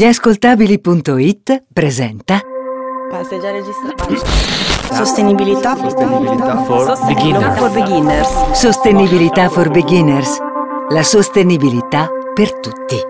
[0.00, 2.40] Gliascoltabili.it presenta
[3.38, 4.94] già registrato?
[4.94, 5.76] Sostenibilità.
[5.76, 8.50] Sostenibilità for Sostenibilità for beginners.
[8.52, 10.38] Sostenibilità for Beginners.
[10.88, 13.09] La sostenibilità per tutti.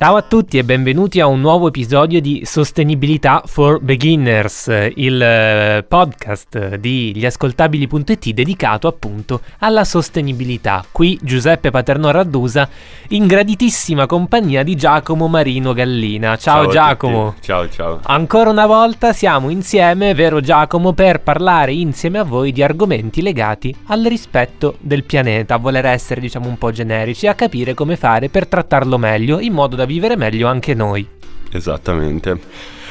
[0.00, 5.84] Ciao a tutti e benvenuti a un nuovo episodio di Sostenibilità for Beginners, il eh,
[5.86, 10.82] podcast di gliascoltabili.it dedicato appunto alla sostenibilità.
[10.90, 12.66] Qui Giuseppe Paterno Raddusa
[13.08, 16.34] in graditissima compagnia di Giacomo Marino Gallina.
[16.38, 17.34] Ciao, a Giacomo.
[17.42, 18.00] Ciao, ciao.
[18.04, 23.76] Ancora una volta siamo insieme, vero Giacomo, per parlare insieme a voi di argomenti legati
[23.88, 28.30] al rispetto del pianeta, a voler essere diciamo un po' generici, a capire come fare
[28.30, 31.04] per trattarlo meglio, in modo da vivere meglio anche noi.
[31.50, 32.40] Esattamente.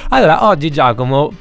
[0.09, 1.31] Allora, oggi Giacomo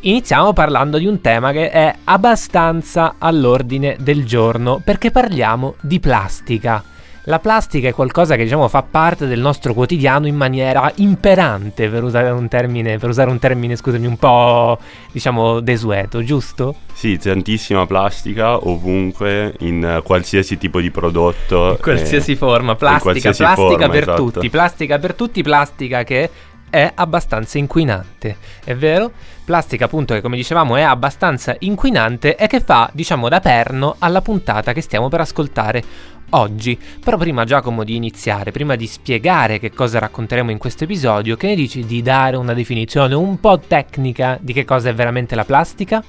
[0.00, 6.84] iniziamo parlando di un tema che è abbastanza all'ordine del giorno, perché parliamo di plastica.
[7.28, 12.04] La plastica è qualcosa che diciamo fa parte del nostro quotidiano in maniera imperante, per
[12.04, 14.78] usare un termine, per usare un termine, scusami, un po'
[15.10, 16.76] diciamo desueto, giusto?
[16.92, 21.70] Sì, tantissima plastica ovunque, in qualsiasi tipo di prodotto.
[21.70, 24.22] In qualsiasi eh, forma, plastica, qualsiasi plastica forma, per esatto.
[24.22, 26.30] tutti, plastica per tutti, plastica che
[26.70, 29.12] è abbastanza inquinante, è vero?
[29.44, 34.20] Plastica appunto che come dicevamo è abbastanza inquinante e che fa diciamo da perno alla
[34.20, 35.82] puntata che stiamo per ascoltare
[36.30, 36.78] oggi.
[37.02, 41.46] Però prima Giacomo di iniziare, prima di spiegare che cosa racconteremo in questo episodio, che
[41.46, 45.44] ne dici di dare una definizione un po' tecnica di che cosa è veramente la
[45.44, 46.02] plastica?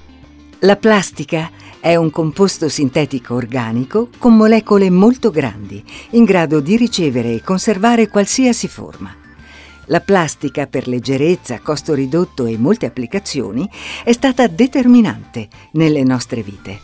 [0.61, 7.33] La plastica è un composto sintetico organico con molecole molto grandi, in grado di ricevere
[7.33, 9.16] e conservare qualsiasi forma.
[9.89, 13.69] La plastica, per leggerezza, costo ridotto e molte applicazioni,
[14.03, 16.79] è stata determinante nelle nostre vite.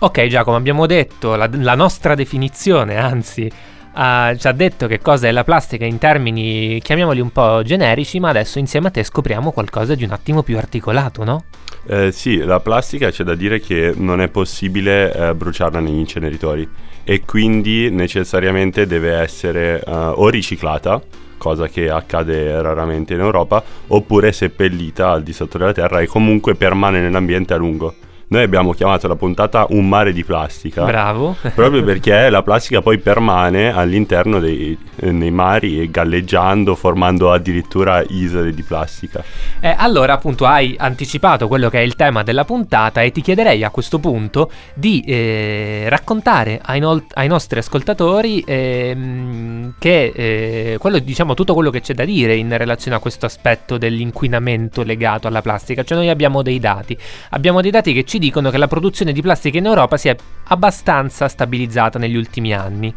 [0.00, 3.50] Ok Giacomo, abbiamo detto la, la nostra definizione, anzi
[3.94, 8.20] ah, ci ha detto che cosa è la plastica in termini, chiamiamoli un po' generici,
[8.20, 11.44] ma adesso insieme a te scopriamo qualcosa di un attimo più articolato, no?
[11.86, 16.68] Eh, sì, la plastica c'è da dire che non è possibile eh, bruciarla negli inceneritori
[17.04, 21.00] e quindi necessariamente deve essere eh, o riciclata,
[21.44, 26.54] cosa che accade raramente in Europa, oppure seppellita al di sotto della terra e comunque
[26.54, 27.94] permane nell'ambiente a lungo.
[28.34, 30.84] Noi abbiamo chiamato la puntata Un mare di plastica.
[30.84, 31.36] Bravo.
[31.54, 38.54] Proprio perché la plastica poi permane all'interno dei eh, nei mari, galleggiando, formando addirittura isole
[38.54, 39.24] di plastica.
[39.60, 43.64] Eh, allora, appunto, hai anticipato quello che è il tema della puntata e ti chiederei
[43.64, 50.98] a questo punto di eh, raccontare ai, nol- ai nostri ascoltatori ehm, che eh, quello,
[50.98, 55.42] diciamo, tutto quello che c'è da dire in relazione a questo aspetto dell'inquinamento legato alla
[55.42, 55.82] plastica.
[55.82, 56.96] Cioè, noi abbiamo dei dati.
[57.30, 60.16] Abbiamo dei dati che ci dicono che la produzione di plastica in Europa si è
[60.48, 62.92] abbastanza stabilizzata negli ultimi anni.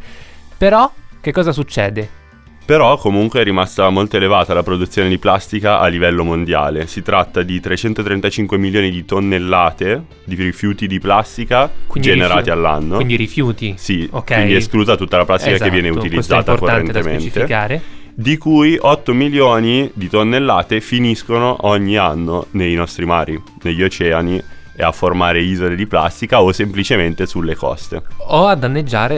[0.58, 0.90] Però,
[1.20, 2.26] che cosa succede?
[2.66, 6.88] Però comunque è rimasta molto elevata la produzione di plastica a livello mondiale.
[6.88, 12.96] Si tratta di 335 milioni di tonnellate di rifiuti di plastica Quindi generati rifiu- all'anno.
[12.96, 13.74] Quindi rifiuti.
[13.78, 14.34] sì, ok.
[14.34, 17.82] quindi esclusa tutta la plastica Esatto, che viene è utilizzata correntemente.
[18.14, 24.42] Di cui 8 milioni di tonnellate finiscono ogni anno nei nostri mari, negli oceani
[24.80, 28.04] e a formare isole di plastica o semplicemente sulle coste.
[28.28, 29.16] O a danneggiare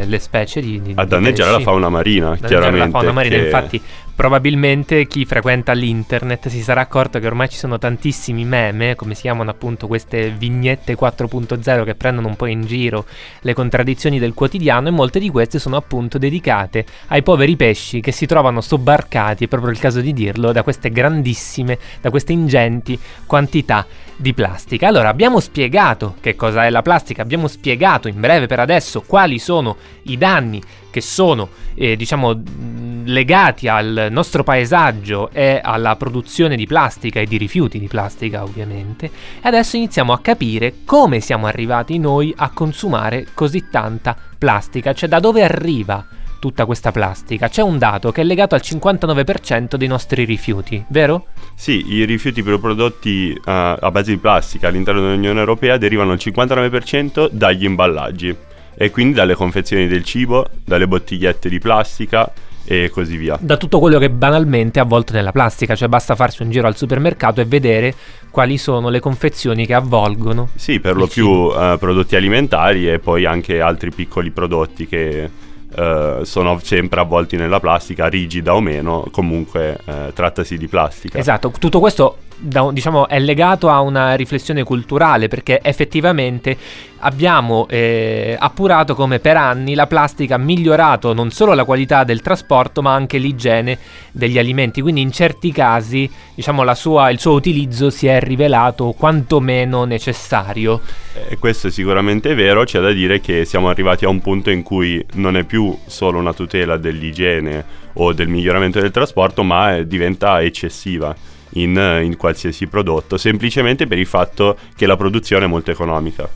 [0.00, 1.68] eh, le specie di, di A danneggiare la pesci.
[1.70, 2.84] fauna marina, chiaramente.
[2.86, 3.80] la fauna marina, che- infatti
[4.18, 9.20] probabilmente chi frequenta l'internet si sarà accorto che ormai ci sono tantissimi meme, come si
[9.20, 13.06] chiamano appunto queste vignette 4.0 che prendono un po' in giro
[13.42, 18.10] le contraddizioni del quotidiano e molte di queste sono appunto dedicate ai poveri pesci che
[18.10, 22.98] si trovano sobbarcati, è proprio il caso di dirlo, da queste grandissime, da queste ingenti
[23.24, 23.86] quantità
[24.16, 24.88] di plastica.
[24.88, 29.38] Allora, abbiamo spiegato che cosa è la plastica, abbiamo spiegato in breve per adesso quali
[29.38, 36.56] sono i danni che sono, eh, diciamo, mh, legati al nostro paesaggio e alla produzione
[36.56, 39.06] di plastica e di rifiuti di plastica, ovviamente.
[39.06, 39.10] E
[39.42, 45.20] adesso iniziamo a capire come siamo arrivati noi a consumare così tanta plastica, cioè da
[45.20, 46.06] dove arriva
[46.38, 47.48] tutta questa plastica.
[47.48, 51.26] C'è un dato che è legato al 59% dei nostri rifiuti, vero?
[51.54, 57.28] Sì, i rifiuti prodotti eh, a base di plastica all'interno dell'Unione Europea derivano al 59%
[57.30, 58.36] dagli imballaggi
[58.80, 62.30] e quindi dalle confezioni del cibo, dalle bottigliette di plastica
[62.64, 63.36] e così via.
[63.40, 66.76] Da tutto quello che banalmente è avvolto nella plastica, cioè basta farsi un giro al
[66.76, 67.92] supermercato e vedere
[68.30, 70.50] quali sono le confezioni che avvolgono.
[70.54, 75.28] Sì, per lo più eh, prodotti alimentari e poi anche altri piccoli prodotti che
[75.74, 81.18] eh, sono sempre avvolti nella plastica, rigida o meno, comunque eh, trattasi di plastica.
[81.18, 86.56] Esatto, tutto questo da, diciamo, è legato a una riflessione culturale perché effettivamente
[87.00, 92.22] abbiamo eh, appurato come per anni la plastica ha migliorato non solo la qualità del
[92.22, 93.78] trasporto ma anche l'igiene
[94.12, 99.84] degli alimenti, quindi in certi casi diciamo, sua, il suo utilizzo si è rivelato quantomeno
[99.84, 100.80] necessario.
[101.28, 104.62] E questo è sicuramente vero, c'è da dire che siamo arrivati a un punto in
[104.62, 109.84] cui non è più solo una tutela dell'igiene o del miglioramento del trasporto, ma è,
[109.84, 111.14] diventa eccessiva.
[111.52, 116.28] In, in qualsiasi prodotto, semplicemente per il fatto che la produzione è molto economica.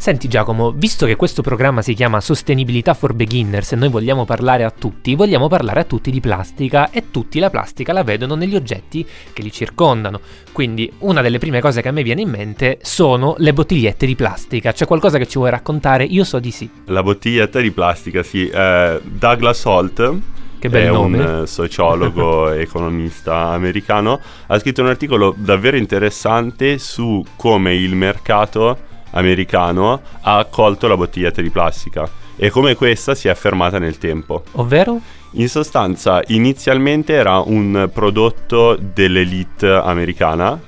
[0.00, 4.62] Senti Giacomo, visto che questo programma si chiama Sostenibilità for Beginners e noi vogliamo parlare
[4.62, 8.54] a tutti, vogliamo parlare a tutti di plastica e tutti la plastica la vedono negli
[8.54, 10.20] oggetti che li circondano.
[10.52, 14.14] Quindi una delle prime cose che a me viene in mente sono le bottigliette di
[14.14, 14.70] plastica.
[14.70, 16.04] C'è qualcosa che ci vuoi raccontare?
[16.04, 16.70] Io so di sì.
[16.84, 18.48] La bottiglietta di plastica, sì.
[18.48, 20.16] Eh, Douglas Holt,
[20.58, 21.18] che bel è nome.
[21.18, 28.86] un uh, sociologo economista americano, ha scritto un articolo davvero interessante su come il mercato
[29.10, 34.44] americano ha accolto la bottiglietta di plastica e come questa si è affermata nel tempo.
[34.52, 35.00] Ovvero?
[35.32, 40.58] In sostanza, inizialmente era un prodotto dell'elite americana,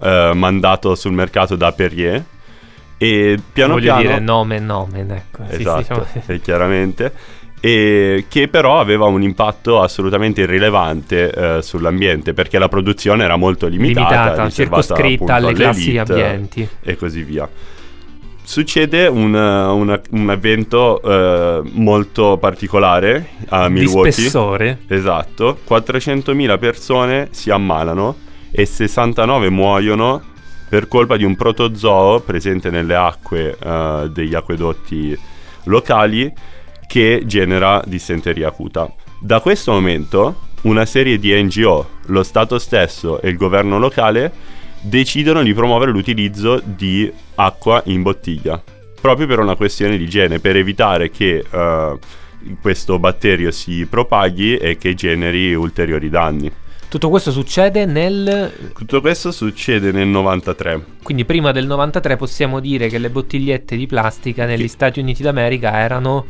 [0.00, 2.24] eh, mandato sul mercato da Perrier,
[2.96, 4.00] e piano Voglio piano...
[4.00, 5.42] dire nome nome, ecco.
[5.48, 7.12] Esatto, sì, sì, chiaramente.
[7.66, 13.68] E che però aveva un impatto assolutamente irrilevante eh, sull'ambiente perché la produzione era molto
[13.68, 17.48] limitata, limitata circoscritta alle classi ambienti e così via
[18.44, 24.10] succede un, un, un evento uh, molto particolare a Milwaukee.
[24.10, 24.78] Di spessore.
[24.86, 25.60] Esatto.
[25.66, 28.16] 400.000 persone si ammalano
[28.50, 30.22] e 69 muoiono
[30.68, 35.18] per colpa di un protozoo presente nelle acque uh, degli acquedotti
[35.64, 36.30] locali
[36.86, 38.92] che genera dissenteria acuta.
[39.20, 44.32] Da questo momento una serie di NGO, lo Stato stesso e il governo locale
[44.80, 48.62] decidono di promuovere l'utilizzo di acqua in bottiglia,
[49.00, 51.98] proprio per una questione di igiene, per evitare che uh,
[52.60, 56.52] questo batterio si propaghi e che generi ulteriori danni.
[56.88, 58.72] Tutto questo succede nel...
[58.72, 60.84] Tutto questo succede nel 93.
[61.02, 64.68] Quindi prima del 93 possiamo dire che le bottigliette di plastica negli che...
[64.68, 66.24] Stati Uniti d'America erano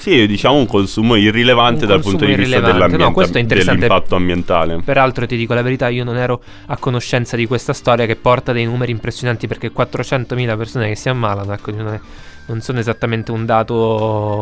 [0.00, 2.60] sì, diciamo un consumo irrilevante un dal consumo punto di vista
[3.42, 4.80] dell'impatto ambientale.
[4.82, 8.52] Peraltro ti dico la verità, io non ero a conoscenza di questa storia che porta
[8.52, 12.00] dei numeri impressionanti perché 400.000 persone che si ammalano, ecco, non è
[12.50, 14.34] non sono esattamente un dato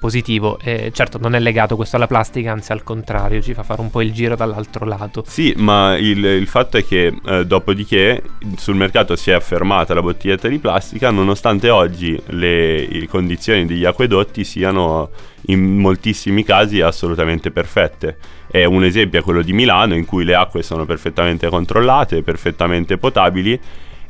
[0.00, 0.58] positivo.
[0.60, 3.90] E certo, non è legato questo alla plastica, anzi al contrario, ci fa fare un
[3.90, 5.22] po' il giro dall'altro lato.
[5.26, 8.22] Sì, ma il, il fatto è che eh, dopodiché
[8.56, 13.84] sul mercato si è affermata la bottiglietta di plastica, nonostante oggi le, le condizioni degli
[13.84, 15.10] acquedotti siano
[15.46, 18.16] in moltissimi casi assolutamente perfette.
[18.50, 22.98] È un esempio è quello di Milano in cui le acque sono perfettamente controllate, perfettamente
[22.98, 23.58] potabili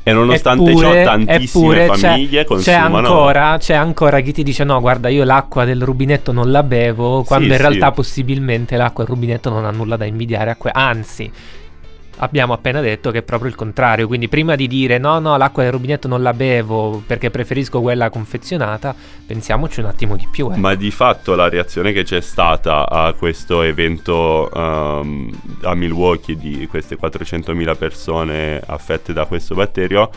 [0.03, 4.63] e nonostante eppure, ciò tantissime famiglie c'è, consumano c'è ancora, c'è ancora chi ti dice
[4.63, 7.93] no guarda io l'acqua del rubinetto non la bevo quando sì, in realtà sì.
[7.93, 11.31] possibilmente l'acqua del rubinetto non ha nulla da invidiare a que- anzi
[12.21, 14.07] abbiamo appena detto che è proprio il contrario.
[14.07, 18.09] Quindi prima di dire no, no, l'acqua del rubinetto non la bevo perché preferisco quella
[18.09, 18.95] confezionata,
[19.25, 20.51] pensiamoci un attimo di più.
[20.51, 20.57] Eh.
[20.57, 25.29] Ma di fatto la reazione che c'è stata a questo evento um,
[25.63, 30.09] a Milwaukee di queste 400.000 persone affette da questo batterio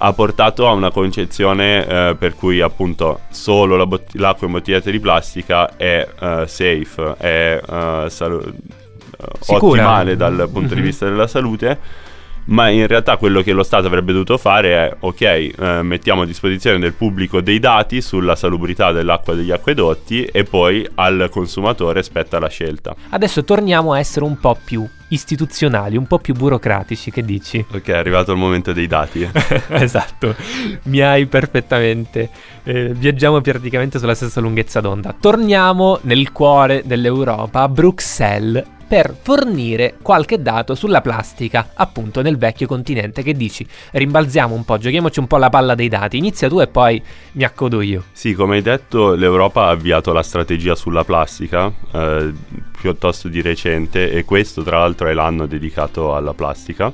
[0.00, 5.00] ha portato a una concezione eh, per cui appunto solo bot- l'acqua in bottigliette di
[5.00, 8.54] plastica è uh, safe, è uh, salu-
[9.40, 9.82] Sicura.
[9.82, 10.68] ottimale dal punto mm-hmm.
[10.68, 10.84] di mhm.
[10.84, 12.06] vista della salute
[12.48, 16.26] ma in realtà quello che lo Stato avrebbe dovuto fare è ok, eh, mettiamo a
[16.26, 22.38] disposizione del pubblico dei dati sulla salubrità dell'acqua degli acquedotti e poi al consumatore spetta
[22.38, 22.94] la scelta.
[23.10, 27.64] Adesso torniamo a essere un po' più istituzionali, un po' più burocratici, che dici?
[27.70, 29.28] Ok, è arrivato il momento dei dati.
[29.68, 30.34] esatto,
[30.84, 32.30] mi hai perfettamente...
[32.62, 35.14] Eh, viaggiamo praticamente sulla stessa lunghezza d'onda.
[35.18, 42.66] Torniamo nel cuore dell'Europa, a Bruxelles per fornire qualche dato sulla plastica, appunto nel vecchio
[42.66, 43.22] continente.
[43.22, 43.66] Che dici?
[43.92, 46.16] Rimbalziamo un po', giochiamoci un po' la palla dei dati.
[46.16, 47.00] Inizia tu e poi
[47.32, 48.04] mi accodo io.
[48.12, 52.32] Sì, come hai detto, l'Europa ha avviato la strategia sulla plastica eh,
[52.80, 56.90] piuttosto di recente e questo tra l'altro è l'anno dedicato alla plastica.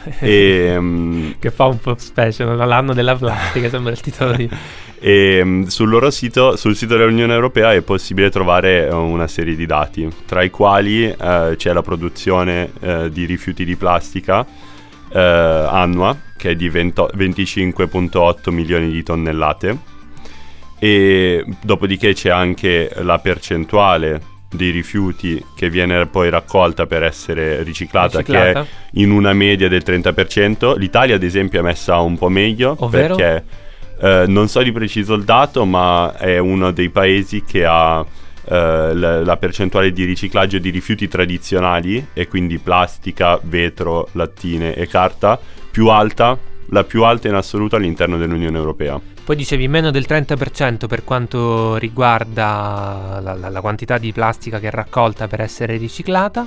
[0.18, 4.48] e, um, che fa un po' specie, l'anno della plastica, sembra il titolo di...
[5.02, 9.56] E mm, sul loro sito, sul sito dell'Unione Europea, è possibile trovare eh, una serie
[9.56, 14.46] di dati, tra i quali eh, c'è la produzione eh, di rifiuti di plastica
[15.10, 19.78] eh, annua, che è di 20, 25,8 milioni di tonnellate,
[20.78, 28.18] e dopodiché c'è anche la percentuale dei rifiuti che viene poi raccolta per essere riciclata,
[28.18, 28.52] Riciclata.
[28.52, 30.76] che è in una media del 30%.
[30.76, 33.14] L'Italia ad esempio è messa un po' meglio Ovvero?
[33.14, 33.44] perché
[34.00, 38.04] eh, non so di preciso il dato, ma è uno dei paesi che ha
[38.44, 44.86] eh, la, la percentuale di riciclaggio di rifiuti tradizionali e quindi plastica, vetro, lattine e
[44.86, 45.38] carta
[45.70, 46.38] più alta,
[46.70, 49.00] la più alta in assoluto all'interno dell'Unione Europea.
[49.22, 54.68] Poi dicevi meno del 30% per quanto riguarda la, la- la quantità di plastica che
[54.68, 56.46] è raccolta per essere riciclata,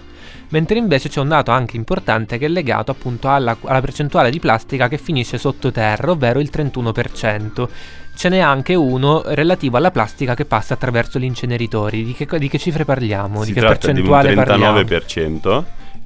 [0.49, 4.39] mentre invece c'è un dato anche importante che è legato appunto alla, alla percentuale di
[4.39, 7.67] plastica che finisce sottoterra, ovvero il 31%.
[8.15, 12.03] Ce n'è anche uno relativo alla plastica che passa attraverso gli inceneritori.
[12.03, 13.41] Di che, di che cifre parliamo?
[13.43, 14.83] si di che tratta di un percentuale parliamo?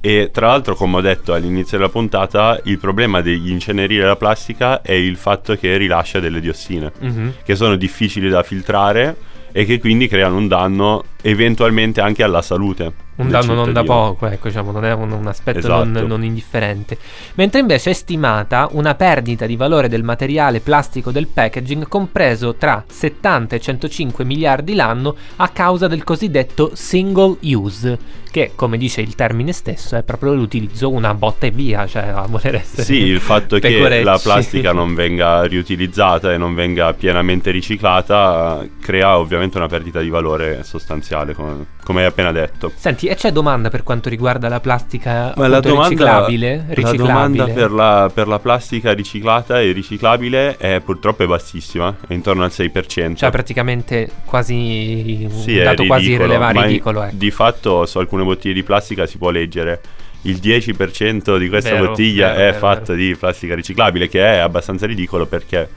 [0.00, 4.80] E tra l'altro, come ho detto all'inizio della puntata, il problema degli incenerire la plastica
[4.82, 7.32] è il fatto che rilascia delle diossine, Mhm.
[7.44, 9.16] che sono difficili da filtrare
[9.52, 13.06] e che quindi creano un danno eventualmente anche alla salute.
[13.18, 13.94] Un danno non da cittadino.
[13.94, 15.84] poco, ecco, diciamo, non è un, un aspetto Esatto.
[15.84, 16.96] non, non indifferente.
[17.34, 22.84] Mentre invece è stimata una perdita di valore del materiale plastico del packaging compreso tra
[22.86, 27.98] 70 e 105 miliardi l'anno a causa del cosiddetto single use,
[28.30, 32.26] che come dice il termine stesso è proprio l'utilizzo una botta e via, cioè a
[32.28, 37.50] voler essere Sì, il fatto che la plastica non venga riutilizzata e non venga pienamente
[37.50, 42.72] riciclata crea ovviamente una perdita di valore sostanziale, come, come hai appena detto.
[42.74, 46.56] Senti, e c'è domanda per quanto riguarda la plastica Ma la domanda, riciclabile?
[46.56, 47.02] la Riciclabile.
[47.06, 52.44] domanda per la, per la plastica riciclata e riciclabile è purtroppo è bassissima, è intorno
[52.44, 53.14] al 6%.
[53.16, 57.14] Cioè praticamente quasi un Sì, è dato quasi ridicolo, ma in- ridicolo, ecco.
[57.16, 59.80] Di fatto su alcune bottiglie di plastica si può leggere
[60.22, 64.38] il 10% di questa Vero, bottiglia vero, è vero, fatta di plastica riciclabile, che è
[64.38, 65.68] abbastanza ridicolo perché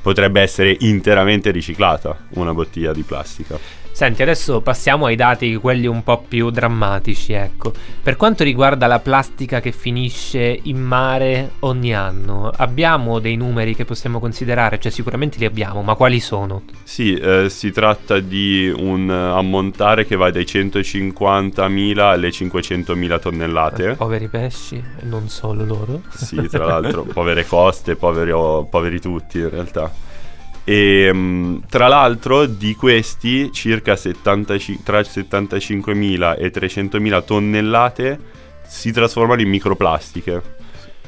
[0.00, 3.58] potrebbe essere interamente riciclata una bottiglia di plastica.
[3.98, 7.72] Senti, adesso passiamo ai dati, quelli un po' più drammatici, ecco.
[8.00, 13.84] Per quanto riguarda la plastica che finisce in mare ogni anno, abbiamo dei numeri che
[13.84, 14.78] possiamo considerare?
[14.78, 16.62] Cioè sicuramente li abbiamo, ma quali sono?
[16.84, 23.90] Sì, eh, si tratta di un ammontare che va dai 150.000 alle 500.000 tonnellate.
[23.90, 26.02] Eh, poveri pesci, non solo loro.
[26.14, 30.06] Sì, tra l'altro, povere coste, poveri, poveri tutti in realtà.
[30.68, 38.18] E mm, tra l'altro di questi circa 75 tra 75.000 e 300.000 tonnellate
[38.66, 40.42] si trasformano in microplastiche.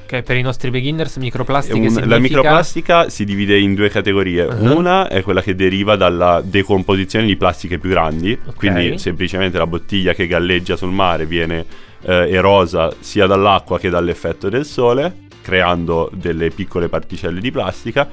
[0.05, 2.07] Ok, per i nostri beginners microplastiche un- significa...
[2.07, 4.45] La microplastica si divide in due categorie.
[4.45, 4.79] Uh-huh.
[4.79, 8.57] Una è quella che deriva dalla decomposizione di plastiche più grandi, Ok.
[8.57, 11.67] quindi semplicemente la bottiglia che galleggia sul mare viene
[12.01, 18.09] eh, erosa sia dall'acqua che dall'effetto del sole, creando delle piccole particelle di plastica.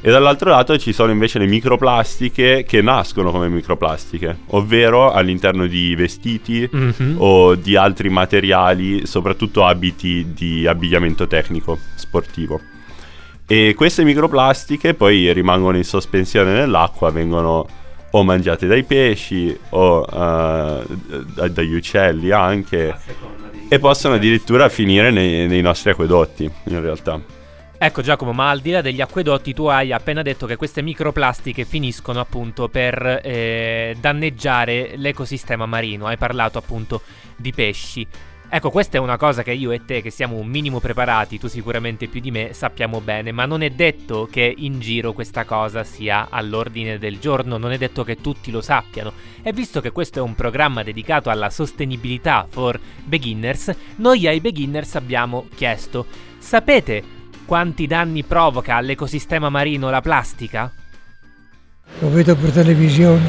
[0.00, 5.94] E dall'altro lato ci sono invece le microplastiche che nascono come microplastiche, ovvero all'interno di
[5.96, 7.16] vestiti, Mhm.
[7.18, 12.60] o di altri materiali, soprattutto abiti di abbigliamento tecnico sportivo.
[13.46, 17.66] E queste microplastiche poi rimangono in sospensione nell'acqua, vengono
[18.10, 20.04] o mangiate dai pesci o
[20.86, 22.94] d- dagli uccelli anche
[23.68, 27.20] e possono addirittura finire nei, nei nostri acquedotti in realtà.
[27.80, 31.64] Ecco Giacomo, ma al di là degli acquedotti tu hai appena detto che queste microplastiche
[31.64, 37.02] finiscono appunto per eh, danneggiare l'ecosistema marino, hai parlato appunto
[37.36, 38.04] di pesci.
[38.50, 41.46] Ecco, questa è una cosa che io e te, che siamo un minimo preparati, tu
[41.46, 45.84] sicuramente più di me, sappiamo bene, ma non è detto che in giro questa cosa
[45.84, 49.12] sia all'ordine del giorno, non è detto che tutti lo sappiano.
[49.40, 54.96] E visto che questo è un programma dedicato alla sostenibilità for beginners, noi ai beginners
[54.96, 56.06] abbiamo chiesto,
[56.38, 57.17] sapete
[57.48, 60.70] quanti danni provoca all'ecosistema marino la plastica?
[62.00, 63.26] Lo vedo per televisione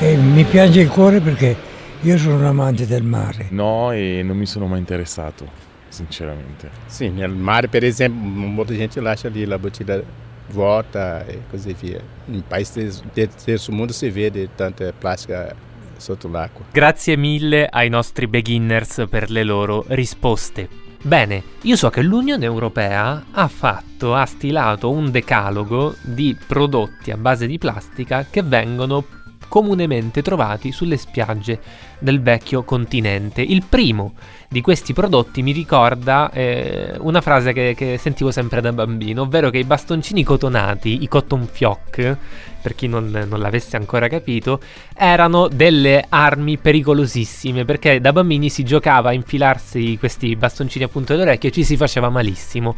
[0.00, 1.56] e mi piange il cuore perché
[2.00, 3.46] io sono un amante del mare.
[3.50, 5.48] No, e non mi sono mai interessato,
[5.86, 6.70] sinceramente.
[6.86, 10.02] Sim, nel mare, per esempio, muita gente lascia ali a bottiglia
[10.48, 12.00] vuota e così via.
[12.26, 15.54] In paesi del terzo mondo si vede tanta plastica
[15.98, 16.64] sotto l'acqua.
[16.72, 20.81] Grazie mille ai nostri beginners per le loro risposte.
[21.04, 27.16] Bene, io so che l'Unione Europea ha fatto, ha stilato un decalogo di prodotti a
[27.16, 29.04] base di plastica che vengono
[29.52, 31.60] comunemente trovati sulle spiagge
[31.98, 33.42] del vecchio continente.
[33.42, 34.14] Il primo
[34.48, 39.50] di questi prodotti mi ricorda eh, una frase che, che sentivo sempre da bambino, ovvero
[39.50, 42.16] che i bastoncini cotonati, i cotton fioc,
[42.62, 44.58] per chi non, non l'avesse ancora capito,
[44.96, 51.22] erano delle armi pericolosissime perché da bambini si giocava a infilarsi questi bastoncini appunto alle
[51.22, 52.74] orecchie e ci si faceva malissimo.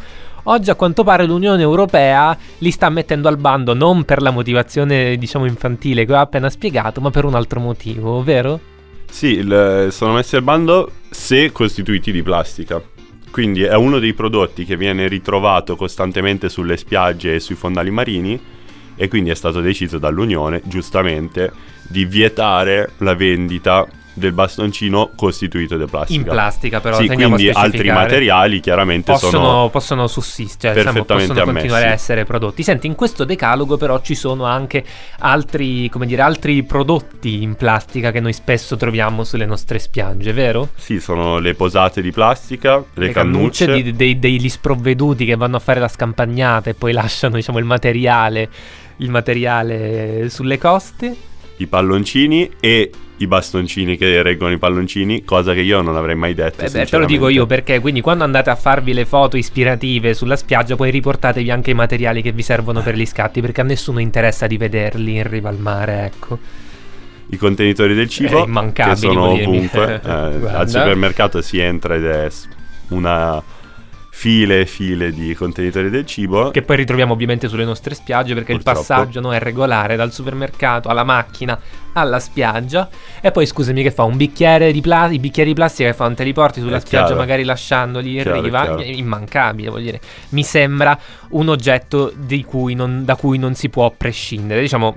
[0.47, 5.17] Oggi a quanto pare l'Unione Europea li sta mettendo al bando non per la motivazione
[5.17, 8.61] diciamo infantile che ho appena spiegato ma per un altro motivo, vero?
[9.11, 12.83] Sì, il- sono messi al bando se costituiti di plastica.
[13.31, 18.39] Quindi è uno dei prodotti che viene ritrovato costantemente sulle spiagge e sui fondali marini
[18.97, 21.53] e quindi è stato deciso dall'Unione, giustamente,
[21.89, 26.19] di vietare la vendita del bastoncino costituito di plastica.
[26.19, 31.43] In plastica, però Sì, quindi altri materiali chiaramente possono, sono possono sussistere, cioè, diciamo, possono
[31.43, 32.03] continuare a ammessi.
[32.05, 32.63] essere prodotti.
[32.63, 34.85] Senti, in questo decalogo però ci sono anche
[35.19, 40.69] altri, come dire, altri prodotti in plastica che noi spesso troviamo sulle nostre spiagge, vero?
[40.77, 45.61] Sì, sono le posate di plastica, le, cannucce, di- dei- degli sprovveduti che vanno a
[45.61, 48.49] fare la scampagnata e poi lasciano, diciamo, il materiale,
[48.99, 51.17] il materiale sulle coste.
[51.57, 56.35] i palloncini e i bastoncini che reggono i palloncini, cosa che io non avrei mai
[56.35, 56.65] detto.
[56.69, 60.37] Beh, te lo dico io perché quindi quando andate a farvi le foto ispirative sulla
[60.37, 64.01] spiaggia poi riportatevi anche i materiali che vi servono per gli scatti perché a nessuno
[64.01, 66.39] interessa di vederli in riva al mare, ecco.
[67.27, 70.01] I contenitori del Eh, cibo, immancabili, che sono ovunque.
[70.05, 72.29] eh, al supermercato si entra ed è
[72.89, 73.43] una
[74.17, 76.51] file e file di contenitori del cibo.
[76.51, 78.79] Che poi ritroviamo ovviamente sulle nostre spiagge perché Purtroppo.
[78.81, 81.61] il passaggio no, è regolare dal supermercato alla macchina
[81.95, 82.89] alla spiaggia.
[83.21, 86.15] E poi scusami che fa un bicchiere di plastica, i bicchieri di plastica che fanno
[86.15, 87.21] te li porti sulla È spiaggia chiaro.
[87.21, 90.01] magari lasciandoli in riva, immancabile, vuol dire.
[90.31, 90.97] Mi sembra
[91.31, 94.61] un oggetto di cui non- da cui non si può prescindere.
[94.61, 94.95] Diciamo,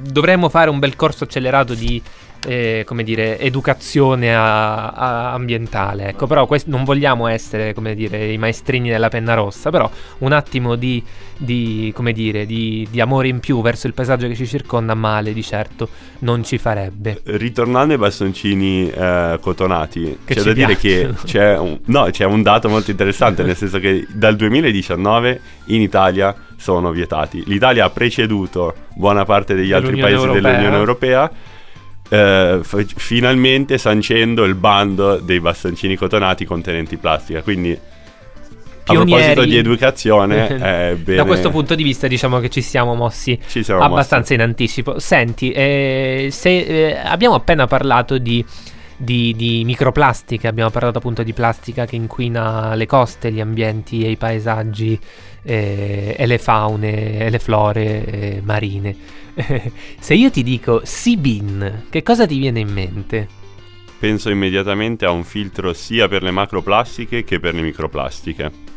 [0.00, 2.00] dovremmo fare un bel corso accelerato di
[2.46, 6.08] eh, come dire, educazione a- a- ambientale.
[6.08, 10.32] Ecco, però quest- non vogliamo essere, come dire, i maestrini della penna rossa, però un
[10.32, 11.02] attimo di,
[11.36, 15.32] di, come dire, di, di amore in più verso il paesaggio che ci circonda, male
[15.32, 15.88] di certo
[16.20, 17.20] non ci farebbe.
[17.24, 22.42] Ritornando ai bastoncini eh, cotonati, Che c'è da dire che c'è un, no, c'è un
[22.42, 27.42] dato molto interessante, nel senso che dal 2019 in Italia sono vietati.
[27.46, 30.40] L'Italia ha preceduto buona parte degli altri paesi Europea.
[30.40, 31.30] dell'Unione Europea.
[32.12, 37.40] Eh, fa- finalmente sancendo il bando dei bastoncini cotonati contenenti plastica.
[37.40, 39.22] Quindi, a Pionieri.
[39.22, 40.46] proposito di educazione,
[41.02, 41.16] bene.
[41.16, 44.98] Da questo punto di vista, diciamo che ci siamo mossi ci siamo abbastanza in anticipo.
[44.98, 48.44] Senti, eh, se, eh, abbiamo appena parlato di,
[48.94, 54.10] di, di microplastiche, abbiamo parlato appunto di plastica che inquina le coste, gli ambienti e
[54.10, 55.00] i paesaggi
[55.42, 58.96] eh, e le faune e le flore eh, marine.
[59.98, 63.28] se io ti dico Sibin, che cosa ti viene in mente?
[63.98, 68.70] Penso immediatamente a un filtro sia per le macroplastiche che per le microplastiche.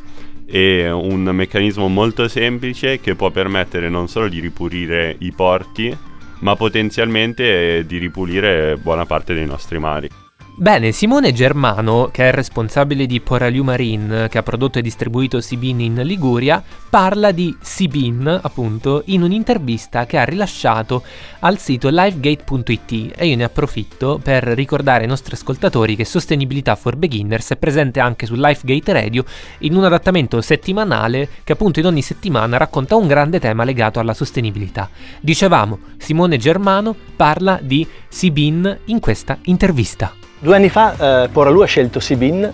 [0.46, 5.96] È un meccanismo molto semplice che può permettere non solo di ripulire i porti,
[6.42, 10.25] ma potenzialmente di ripulire buona parte dei nostri mari.
[10.58, 15.42] Bene, Simone Germano, che è il responsabile di Poraliu Marine, che ha prodotto e distribuito
[15.42, 21.04] Sibin in Liguria, parla di Sibin, appunto, in un'intervista che ha rilasciato
[21.40, 26.96] al sito livegate.it e io ne approfitto per ricordare ai nostri ascoltatori che Sostenibilità for
[26.96, 29.26] Beginners è presente anche su Lifegate Radio
[29.60, 34.14] in un adattamento settimanale che appunto in ogni settimana racconta un grande tema legato alla
[34.14, 34.90] sostenibilità.
[35.20, 40.25] Dicevamo, Simone Germano parla di Sibin in questa intervista.
[40.46, 42.48] Due anni fa eh, Poralu ha scelto Sibin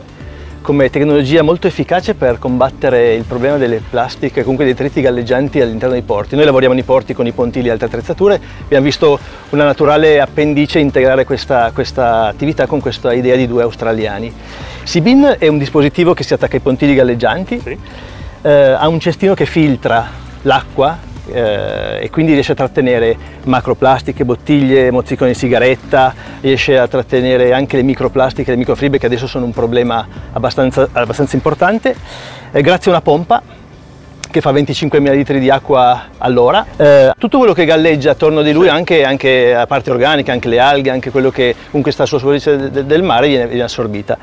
[0.61, 5.59] come tecnologia molto efficace per combattere il problema delle plastiche e comunque dei detriti galleggianti
[5.59, 6.37] all'interno dei porti.
[6.37, 10.79] Noi lavoriamo nei porti con i pontili e altre attrezzature, abbiamo visto una naturale appendice
[10.79, 14.33] integrare questa, questa attività con questa idea di due australiani.
[14.83, 17.77] Sibin è un dispositivo che si attacca ai pontili galleggianti,
[18.41, 20.07] eh, ha un cestino che filtra
[20.43, 20.97] l'acqua
[21.31, 27.77] eh, e quindi riesce a trattenere macroplastiche, bottiglie, mozziconi di sigaretta, riesce a trattenere anche
[27.77, 31.95] le microplastiche, le microfibre che adesso sono un problema abbastanza, abbastanza importante,
[32.51, 33.41] eh, grazie a una pompa
[34.31, 36.65] che fa 25.000 litri di acqua all'ora.
[36.77, 40.57] Eh, tutto quello che galleggia attorno di lui, anche, anche la parte organica, anche le
[40.57, 44.17] alghe, anche quello che comunque sta sulla superficie de- de- del mare viene, viene assorbita.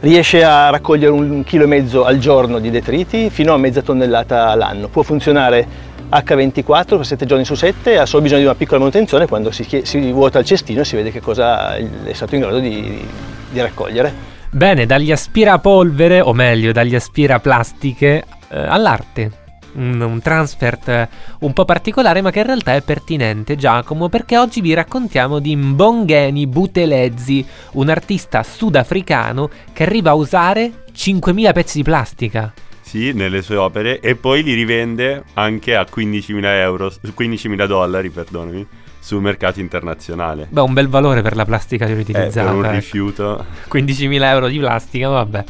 [0.00, 4.48] Riesce a raccogliere un chilo e mezzo al giorno di detriti fino a mezza tonnellata
[4.48, 4.88] all'anno.
[4.88, 9.26] Può funzionare H24 per 7 giorni su 7, ha solo bisogno di una piccola manutenzione,
[9.26, 13.06] quando si, si vuota il cestino si vede che cosa è stato in grado di,
[13.50, 14.38] di raccogliere.
[14.50, 19.38] Bene, dagli aspirapolvere, o meglio, dagli aspiraplastiche eh, all'arte.
[19.72, 21.08] Un, un transfert eh,
[21.40, 25.54] un po' particolare, ma che in realtà è pertinente, Giacomo, perché oggi vi raccontiamo di
[25.54, 32.52] Mbongeni Butelezzi, un artista sudafricano che arriva a usare 5.000 pezzi di plastica.
[32.90, 38.66] Sì, nelle sue opere e poi li rivende anche a 15.000 euro, 15.000 dollari, perdonami,
[38.98, 40.48] sul mercato internazionale.
[40.50, 42.48] Beh, un bel valore per la plastica Eh, riutilizzata.
[42.48, 42.74] per un ecco.
[42.74, 43.46] rifiuto.
[43.70, 45.44] 15.000 euro di plastica, vabbè.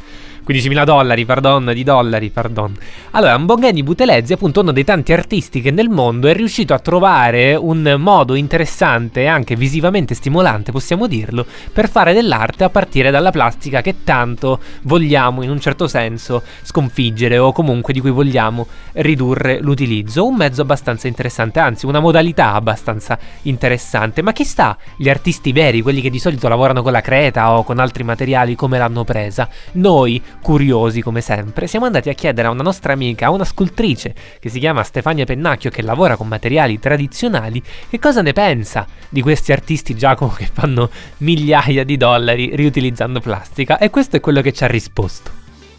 [0.50, 2.74] 15.000 dollari, pardon, di dollari, pardon.
[3.12, 7.54] Allora, Mbongeni Butelezzi appunto uno dei tanti artisti che nel mondo è riuscito a trovare
[7.54, 13.80] un modo interessante anche visivamente stimolante, possiamo dirlo, per fare dell'arte a partire dalla plastica
[13.80, 20.26] che tanto vogliamo in un certo senso sconfiggere o comunque di cui vogliamo ridurre l'utilizzo.
[20.26, 24.20] Un mezzo abbastanza interessante, anzi una modalità abbastanza interessante.
[24.22, 24.76] Ma chi sta?
[24.96, 28.56] Gli artisti veri, quelli che di solito lavorano con la creta o con altri materiali,
[28.56, 29.48] come l'hanno presa?
[29.72, 34.14] Noi, curiosi come sempre, siamo andati a chiedere a una nostra amica, a una scultrice
[34.38, 39.22] che si chiama Stefania Pennacchio, che lavora con materiali tradizionali, che cosa ne pensa di
[39.22, 44.52] questi artisti Giacomo che fanno migliaia di dollari riutilizzando plastica e questo è quello che
[44.52, 45.30] ci ha risposto.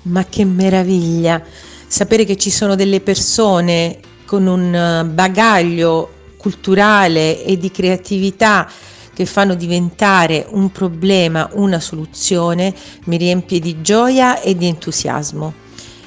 [0.04, 1.42] Ma che meraviglia
[1.88, 8.68] sapere che ci sono delle persone con un eh, bagaglio culturale e di creatività
[9.14, 12.74] che fanno diventare un problema una soluzione
[13.06, 15.54] mi riempie di gioia e di entusiasmo.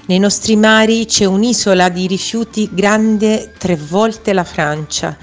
[0.07, 5.17] Nei nostri mari c'è un'isola di rifiuti grande tre volte la Francia.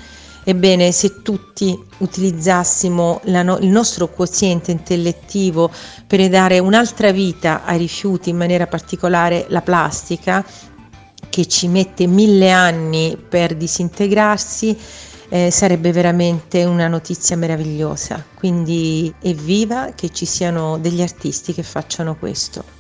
[0.44, 5.70] Ebbene, se tutti utilizzassimo no- il nostro quoziente intellettivo
[6.08, 10.44] per dare un'altra vita ai rifiuti, in maniera particolare la plastica,
[11.30, 14.76] che ci mette mille anni per disintegrarsi,
[15.34, 18.24] eh, sarebbe veramente una notizia meravigliosa.
[18.36, 22.80] Quindi evviva che ci siano degli artisti che facciano questo.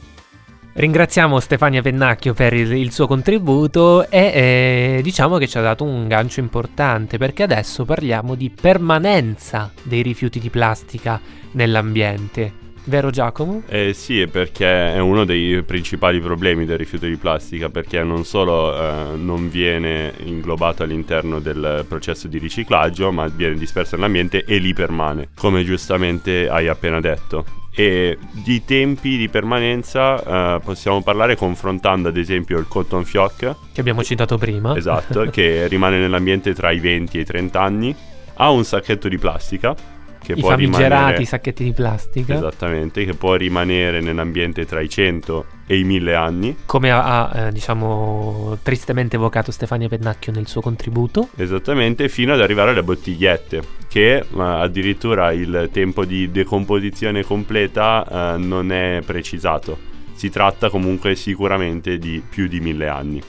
[0.73, 5.83] Ringraziamo Stefania Pennacchio per il, il suo contributo e eh, diciamo che ci ha dato
[5.83, 11.19] un gancio importante perché adesso parliamo di permanenza dei rifiuti di plastica
[11.51, 12.60] nell'ambiente.
[12.85, 13.61] Vero Giacomo?
[13.67, 18.75] Eh sì, perché è uno dei principali problemi del rifiuto di plastica, perché non solo
[18.75, 24.73] eh, non viene inglobato all'interno del processo di riciclaggio, ma viene disperso nell'ambiente e lì
[24.73, 27.45] permane, come giustamente hai appena detto.
[27.73, 33.79] E di tempi di permanenza eh, possiamo parlare confrontando ad esempio il cotton fioc, che
[33.79, 34.75] abbiamo citato prima.
[34.75, 37.95] Esatto, che rimane nell'ambiente tra i 20 e i 30 anni,
[38.35, 39.75] ha un sacchetto di plastica
[40.23, 42.35] che I può rimanere sacchetti di plastica.
[42.35, 46.55] Esattamente, che può rimanere nell'ambiente tra i 100 e i 1000 anni.
[46.65, 51.29] Come ha, ha, eh, diciamo, tristemente evocato Stefania Pennacchio nel suo contributo.
[51.35, 58.37] Esattamente, fino ad arrivare alle bottigliette, che eh, addirittura il tempo di decomposizione completa eh,
[58.37, 59.89] non è precisato.
[60.13, 63.21] Si tratta comunque sicuramente di più di 1000 anni.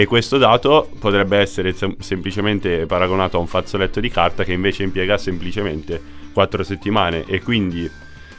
[0.00, 4.82] E questo dato potrebbe essere sem- semplicemente paragonato a un fazzoletto di carta che invece
[4.82, 6.00] impiega semplicemente
[6.32, 7.26] 4 settimane.
[7.26, 7.86] E quindi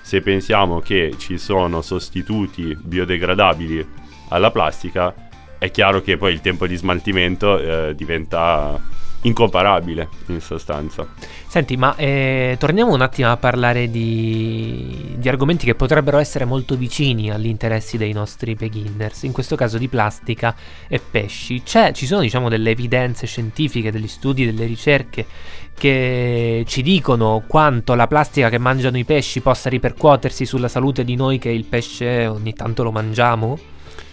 [0.02, 3.88] se pensiamo che ci sono sostituti biodegradabili
[4.30, 5.13] alla plastica,
[5.60, 8.82] è chiaro che poi il tempo di smaltimento eh, diventa
[9.21, 11.07] incomparabile in sostanza.
[11.47, 16.75] Senti, ma eh, torniamo un attimo a parlare di, di, argomenti che potrebbero essere molto
[16.75, 20.55] vicini agli interessi dei nostri beginners, in questo caso di plastica
[20.88, 21.62] e pesci.
[21.63, 25.25] C'è, ci sono diciamo delle evidenze scientifiche, degli studi, delle ricerche
[25.73, 31.15] che ci dicono quanto la plastica che mangiano i pesci possa ripercuotersi sulla salute di
[31.15, 33.57] noi che il pesce ogni tanto lo mangiamo?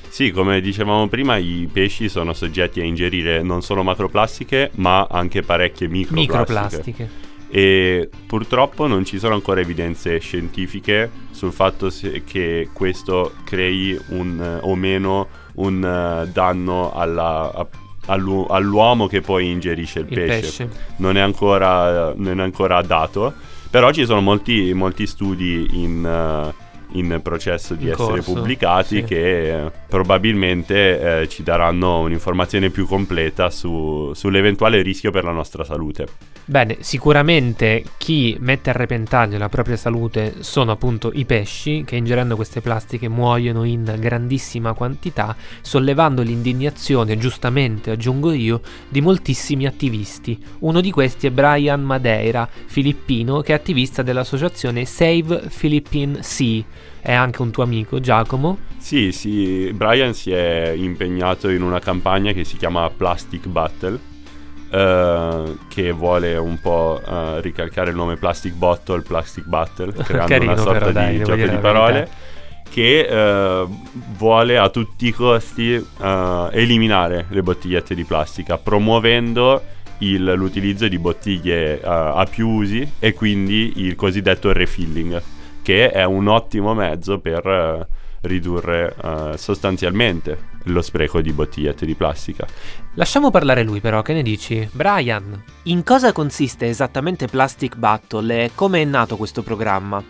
[0.09, 5.43] Sì, come dicevamo prima, i pesci sono soggetti a ingerire non solo macroplastiche, ma anche
[5.43, 6.27] parecchie microplastiche.
[6.27, 7.27] microplastiche.
[7.51, 11.91] E purtroppo non ci sono ancora evidenze scientifiche sul fatto
[12.25, 17.67] che questo crei un, o meno un uh, danno alla, a,
[18.07, 20.67] all'u- all'uomo che poi ingerisce il, il pesce.
[20.67, 20.69] pesce.
[20.97, 23.33] Non, è ancora, non, è ancora, dato,
[23.71, 26.53] però ci sono molti, molti studi in...
[26.55, 29.05] Uh, in processo di in essere corso, pubblicati sì.
[29.05, 35.65] che eh, probabilmente eh, ci daranno un'informazione più completa su, sull'eventuale rischio per la nostra
[35.65, 36.07] salute.
[36.49, 42.37] Bene, sicuramente chi mette a repentaglio la propria salute sono appunto i pesci che ingerendo
[42.37, 50.43] queste plastiche muoiono in grandissima quantità, sollevando l'indignazione, giustamente aggiungo io, di moltissimi attivisti.
[50.61, 56.65] Uno di questi è Brian Madeira, filippino, che è attivista dell'associazione Save Philippine Sea
[57.03, 58.57] è anche un tuo amico Giacomo.
[58.79, 64.17] Sì, sì, Brian si è impegnato in una campagna che si chiama Plastic Battle.
[64.71, 70.53] Uh, che vuole un po' uh, ricalcare il nome Plastic Bottle, Plastic Battle, creando Carino,
[70.53, 72.09] una sorta però, di gioco di parole
[72.69, 75.83] che uh, vuole a tutti i costi
[76.53, 79.63] eliminare le bottigliette di plastica, promuovendo
[79.99, 85.21] il, l'utilizzo di bottiglie a più usi e quindi il cosiddetto refilling
[85.63, 87.87] che è un ottimo mezzo per
[88.23, 92.47] ridurre uh, sostanzialmente lo spreco di bottigliette di plastica.
[92.95, 94.69] Lasciamo parlare lui però, che ne dici?
[94.73, 100.03] Brian, in cosa consiste esattamente Plastic Battle e come è nato questo programma?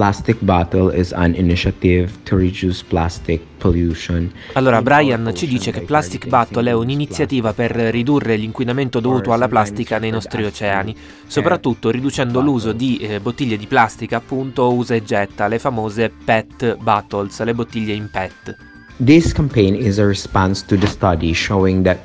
[0.00, 4.32] Plastic Bottle is an initiative to reduce plastic pollution.
[4.54, 9.98] Allora, Brian ci dice che Plastic Bottle è un'iniziativa per ridurre l'inquinamento dovuto alla plastica
[9.98, 15.48] nei nostri oceani, soprattutto riducendo l'uso di eh, bottiglie di plastica, appunto, usa e getta,
[15.48, 18.56] le famose PET bottles, le bottiglie in PET.
[19.04, 21.98] This campaign is a response to the study showing that.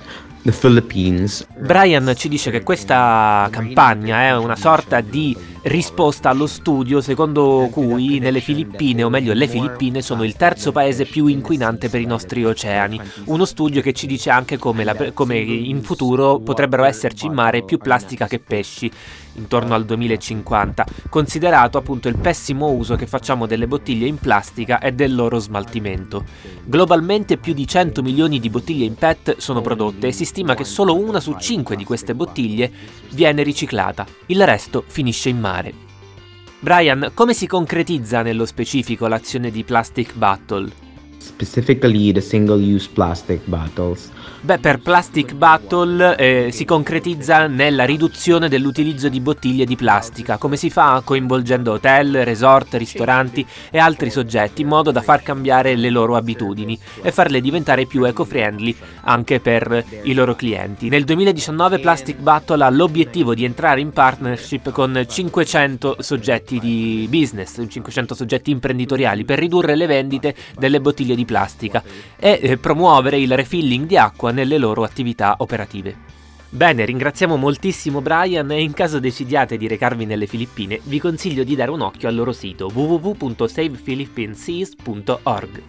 [1.58, 8.19] Brian ci dice che questa campagna è una sorta di risposta allo studio secondo cui
[8.19, 12.45] nelle Filippine, o meglio le Filippine, sono il terzo paese più inquinante per i nostri
[12.45, 13.01] oceani.
[13.25, 17.63] Uno studio che ci dice anche come, la, come in futuro potrebbero esserci in mare
[17.63, 18.91] più plastica che pesci
[19.36, 24.93] intorno al 2050, considerato appunto il pessimo uso che facciamo delle bottiglie in plastica e
[24.93, 26.26] del loro smaltimento.
[26.63, 30.63] Globalmente più di 100 milioni di bottiglie in PET sono prodotte e si stima che
[30.63, 32.71] solo una su cinque di queste bottiglie
[33.12, 35.74] viene riciclata, il resto finisce in mare.
[36.60, 40.85] Brian, come si concretizza nello specifico l'azione di Plastic Battle?
[41.36, 44.10] Specifically the single-use plastic bottles
[44.45, 50.56] Beh, per Plastic Battle eh, si concretizza nella riduzione dell'utilizzo di bottiglie di plastica, come
[50.56, 55.89] si fa coinvolgendo hotel, resort, ristoranti e altri soggetti in modo da far cambiare le
[55.89, 60.89] loro abitudini e farle diventare più eco-friendly anche per i loro clienti.
[60.89, 67.65] Nel 2019 Plastic Battle ha l'obiettivo di entrare in partnership con 500 soggetti di business,
[67.67, 71.83] 500 soggetti imprenditoriali per ridurre le vendite delle bottiglie di plastica
[72.17, 76.13] e eh, promuovere il refilling di acqua nelle loro attività operative.
[76.49, 81.53] Bene, ringraziamo moltissimo Brian e in caso decidiate di recarvi nelle Filippine vi consiglio di
[81.53, 85.63] dare un occhio al loro sito www.savephilippinseas.org.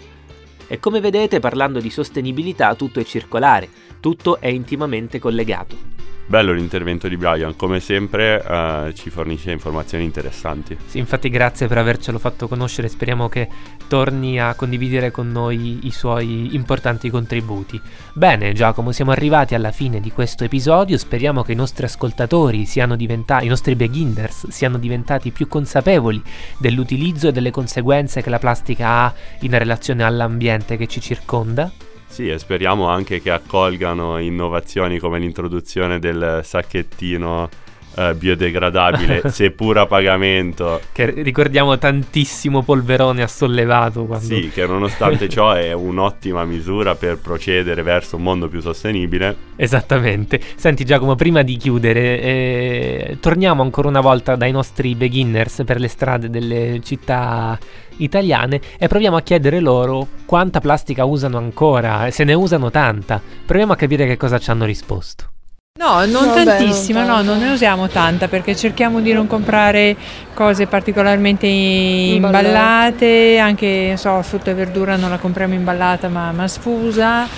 [0.68, 5.95] E come vedete parlando di sostenibilità tutto è circolare, tutto è intimamente collegato.
[6.28, 10.76] Bello l'intervento di Brian, come sempre uh, ci fornisce informazioni interessanti.
[10.84, 13.48] Sì, infatti grazie per avercelo fatto conoscere, speriamo che
[13.86, 17.80] torni a condividere con noi i suoi importanti contributi.
[18.12, 22.96] Bene Giacomo, siamo arrivati alla fine di questo episodio, speriamo che i nostri ascoltatori siano
[22.96, 26.20] diventati, i nostri beginners siano diventati più consapevoli
[26.58, 31.70] dell'utilizzo e delle conseguenze che la plastica ha in relazione all'ambiente che ci circonda.
[32.08, 37.48] Sì, e speriamo anche che accolgano innovazioni come l'introduzione del sacchettino
[37.96, 40.80] eh, biodegradabile, seppur a pagamento.
[40.92, 44.04] Che ricordiamo tantissimo polverone ha sollevato.
[44.04, 44.26] Quando...
[44.26, 49.36] Sì, che nonostante ciò è un'ottima misura per procedere verso un mondo più sostenibile.
[49.56, 50.40] Esattamente.
[50.56, 55.88] Senti Giacomo, prima di chiudere, eh, torniamo ancora una volta dai nostri beginners per le
[55.88, 57.58] strade delle città
[57.98, 63.20] italiane e proviamo a chiedere loro quanta plastica usano ancora, se ne usano tanta.
[63.46, 65.30] Proviamo a capire che cosa ci hanno risposto.
[65.78, 69.94] No, non Vabbè, tantissima, non no, non ne usiamo tanta perché cerchiamo di non comprare
[70.32, 77.28] cose particolarmente imballate, anche so, frutta e verdura non la compriamo imballata ma, ma sfusa,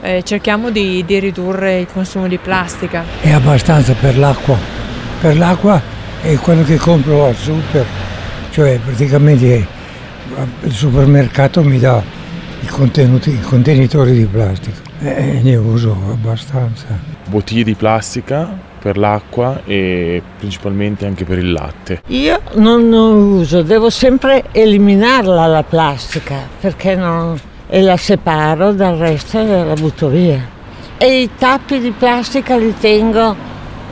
[0.00, 3.04] eh, cerchiamo di, di ridurre il consumo di plastica.
[3.20, 4.58] È abbastanza per l'acqua,
[5.20, 5.80] per l'acqua
[6.22, 7.86] è quello che compro al super,
[8.50, 9.66] cioè praticamente
[10.62, 12.02] il supermercato mi dà
[12.62, 14.80] i, contenuti, i contenitori di plastica.
[14.98, 22.02] E ne uso abbastanza bottiglie di plastica per l'acqua e principalmente anche per il latte.
[22.06, 29.40] Io non uso, devo sempre eliminarla la plastica perché non, e la separo dal resto
[29.40, 30.54] e la butto via.
[30.98, 33.34] E i tappi di plastica li tengo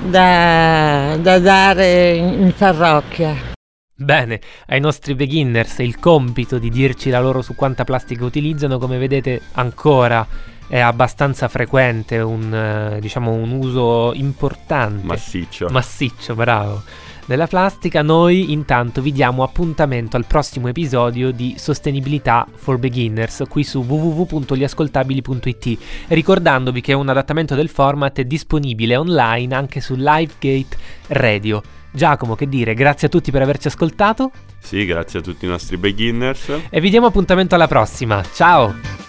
[0.00, 3.52] da, da dare in parrocchia.
[3.96, 8.98] Bene, ai nostri beginners il compito di dirci la loro su quanta plastica utilizzano, come
[8.98, 10.26] vedete ancora
[10.66, 15.06] è abbastanza frequente un, eh, diciamo, un uso importante.
[15.06, 15.68] Massiccio.
[15.70, 16.82] Massiccio, bravo.
[17.26, 23.64] Della plastica, noi intanto vi diamo appuntamento al prossimo episodio di Sostenibilità for Beginners qui
[23.64, 30.76] su www.gliascoltabili.it ricordandovi che un adattamento del format è disponibile online anche su Livegate
[31.08, 31.62] Radio.
[31.90, 34.30] Giacomo, che dire, grazie a tutti per averci ascoltato.
[34.58, 36.52] Sì, grazie a tutti i nostri beginners.
[36.68, 38.22] E vi diamo appuntamento alla prossima.
[38.34, 39.03] Ciao!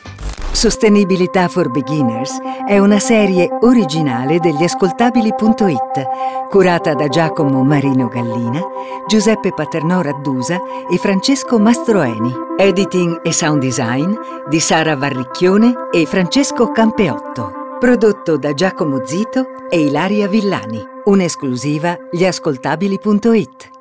[0.55, 8.61] Sostenibilità for Beginners è una serie originale degli ascoltabili.it, curata da Giacomo Marino Gallina,
[9.05, 10.57] Giuseppe Paternò Raddusa
[10.89, 12.33] e Francesco Mastroeni.
[12.57, 14.13] Editing e sound design
[14.47, 17.77] di Sara Varricchione e Francesco Campeotto.
[17.77, 20.81] Prodotto da Giacomo Zito e Ilaria Villani.
[21.03, 23.74] Un'esclusiva gli ascoltabili.it.